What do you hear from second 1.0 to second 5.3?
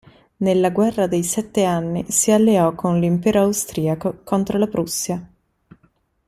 dei sette anni si alleò con l'Impero austriaco contro la Prussia.